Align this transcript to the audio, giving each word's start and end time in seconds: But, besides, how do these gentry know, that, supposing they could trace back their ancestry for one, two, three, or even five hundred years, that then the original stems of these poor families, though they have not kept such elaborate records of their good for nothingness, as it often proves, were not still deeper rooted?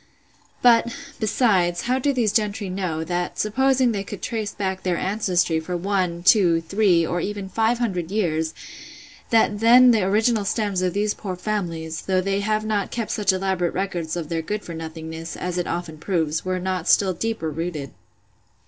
But, 0.63 0.91
besides, 1.19 1.81
how 1.83 1.99
do 1.99 2.11
these 2.11 2.33
gentry 2.33 2.71
know, 2.71 3.03
that, 3.03 3.37
supposing 3.37 3.91
they 3.91 4.03
could 4.03 4.23
trace 4.23 4.51
back 4.51 4.81
their 4.81 4.97
ancestry 4.97 5.59
for 5.59 5.77
one, 5.77 6.23
two, 6.23 6.59
three, 6.59 7.05
or 7.05 7.21
even 7.21 7.47
five 7.49 7.77
hundred 7.77 8.09
years, 8.09 8.55
that 9.29 9.59
then 9.59 9.91
the 9.91 10.01
original 10.01 10.43
stems 10.43 10.81
of 10.81 10.93
these 10.95 11.13
poor 11.13 11.35
families, 11.35 12.01
though 12.01 12.19
they 12.19 12.39
have 12.39 12.65
not 12.65 12.89
kept 12.89 13.11
such 13.11 13.31
elaborate 13.31 13.75
records 13.75 14.15
of 14.15 14.29
their 14.29 14.41
good 14.41 14.63
for 14.63 14.73
nothingness, 14.73 15.37
as 15.37 15.59
it 15.59 15.67
often 15.67 15.99
proves, 15.99 16.43
were 16.43 16.57
not 16.57 16.87
still 16.87 17.13
deeper 17.13 17.51
rooted? 17.51 17.91